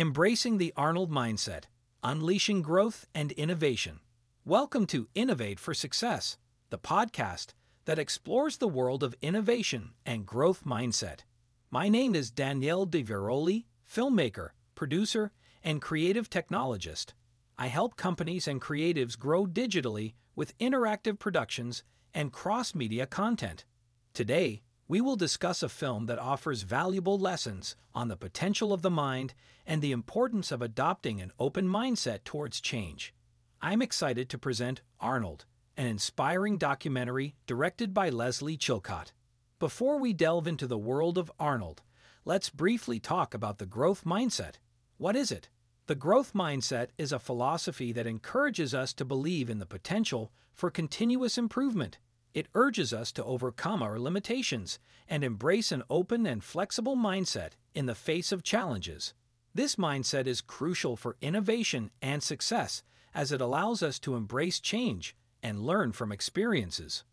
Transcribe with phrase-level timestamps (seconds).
[0.00, 1.64] Embracing the Arnold Mindset
[2.02, 4.00] Unleashing Growth and Innovation.
[4.46, 6.38] Welcome to Innovate for Success,
[6.70, 7.48] the podcast
[7.84, 11.24] that explores the world of innovation and growth mindset.
[11.70, 17.12] My name is Daniele Di Veroli, filmmaker, producer, and creative technologist.
[17.58, 21.82] I help companies and creatives grow digitally with interactive productions
[22.14, 23.66] and cross media content.
[24.14, 28.90] Today, we will discuss a film that offers valuable lessons on the potential of the
[28.90, 29.32] mind
[29.64, 33.14] and the importance of adopting an open mindset towards change.
[33.62, 35.44] I'm excited to present Arnold,
[35.76, 39.12] an inspiring documentary directed by Lesley Chilcott.
[39.60, 41.82] Before we delve into the world of Arnold,
[42.24, 44.54] let's briefly talk about the growth mindset.
[44.98, 45.50] What is it?
[45.86, 50.68] The growth mindset is a philosophy that encourages us to believe in the potential for
[50.68, 51.98] continuous improvement
[52.34, 54.78] it urges us to overcome our limitations
[55.08, 59.14] and embrace an open and flexible mindset in the face of challenges.
[59.54, 62.82] This mindset is crucial for innovation and success
[63.14, 67.04] as it allows us to embrace change and learn from experiences.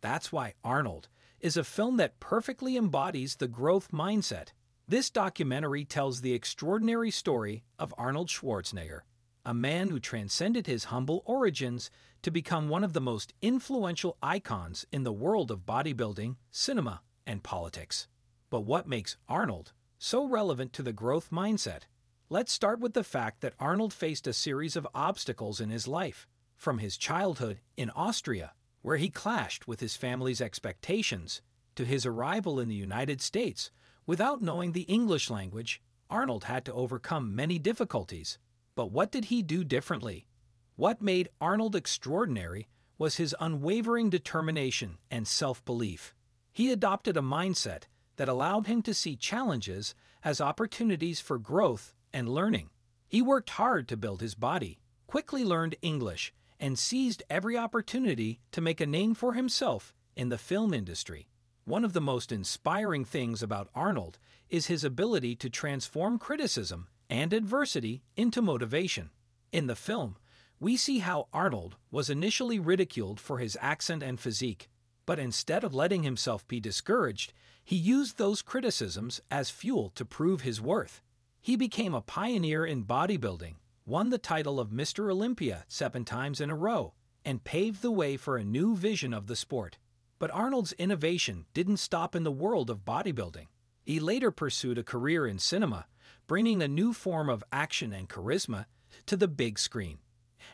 [0.00, 1.08] That's why Arnold
[1.40, 4.48] is a film that perfectly embodies the growth mindset.
[4.86, 9.00] This documentary tells the extraordinary story of Arnold Schwarzenegger,
[9.44, 11.90] a man who transcended his humble origins
[12.22, 17.42] to become one of the most influential icons in the world of bodybuilding, cinema, and
[17.42, 18.08] politics.
[18.50, 21.82] But what makes Arnold so relevant to the growth mindset?
[22.30, 26.26] Let's start with the fact that Arnold faced a series of obstacles in his life,
[26.56, 31.40] from his childhood in Austria, where he clashed with his family's expectations,
[31.74, 33.70] to his arrival in the United States.
[34.06, 38.38] Without knowing the English language, Arnold had to overcome many difficulties.
[38.78, 40.28] But what did he do differently?
[40.76, 46.14] What made Arnold extraordinary was his unwavering determination and self belief.
[46.52, 52.28] He adopted a mindset that allowed him to see challenges as opportunities for growth and
[52.28, 52.70] learning.
[53.08, 58.60] He worked hard to build his body, quickly learned English, and seized every opportunity to
[58.60, 61.26] make a name for himself in the film industry.
[61.64, 67.32] One of the most inspiring things about Arnold is his ability to transform criticism and
[67.32, 69.10] adversity into motivation.
[69.52, 70.16] In the film,
[70.60, 74.68] we see how Arnold was initially ridiculed for his accent and physique,
[75.06, 77.32] but instead of letting himself be discouraged,
[77.64, 81.02] he used those criticisms as fuel to prove his worth.
[81.40, 83.54] He became a pioneer in bodybuilding,
[83.86, 85.10] won the title of Mr.
[85.10, 86.92] Olympia seven times in a row,
[87.24, 89.78] and paved the way for a new vision of the sport.
[90.18, 93.46] But Arnold's innovation didn't stop in the world of bodybuilding.
[93.84, 95.86] He later pursued a career in cinema,
[96.26, 98.66] bringing a new form of action and charisma
[99.06, 99.98] to the big screen.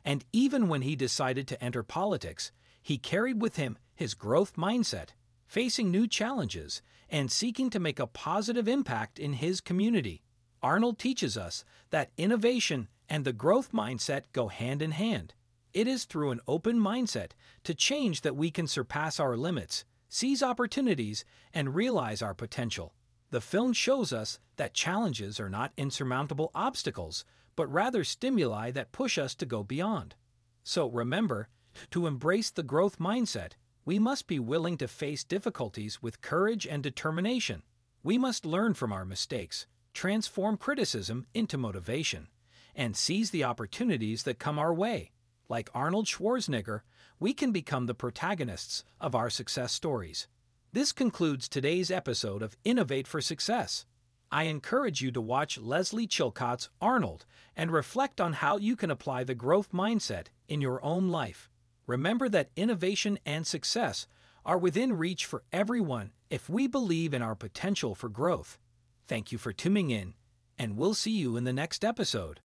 [0.04, 5.10] And even when he decided to enter politics, he carried with him his growth mindset,
[5.46, 10.22] facing new challenges and seeking to make a positive impact in his community.
[10.62, 15.34] Arnold teaches us that innovation and the growth mindset go hand in hand.
[15.72, 17.32] It is through an open mindset
[17.64, 22.94] to change that we can surpass our limits, seize opportunities, and realize our potential.
[23.30, 27.24] The film shows us that challenges are not insurmountable obstacles,
[27.56, 30.14] but rather stimuli that push us to go beyond.
[30.62, 31.48] So remember,
[31.90, 33.52] to embrace the growth mindset,
[33.84, 37.62] we must be willing to face difficulties with courage and determination.
[38.02, 42.28] We must learn from our mistakes, transform criticism into motivation,
[42.74, 45.12] and seize the opportunities that come our way.
[45.48, 46.80] Like Arnold Schwarzenegger,
[47.20, 50.26] we can become the protagonists of our success stories.
[50.74, 53.86] This concludes today's episode of Innovate for Success.
[54.32, 57.26] I encourage you to watch Lesley Chilcott's Arnold
[57.56, 61.48] and reflect on how you can apply the growth mindset in your own life.
[61.86, 64.08] Remember that innovation and success
[64.44, 68.58] are within reach for everyone if we believe in our potential for growth.
[69.06, 70.14] Thank you for tuning in,
[70.58, 72.40] and we'll see you in the next episode.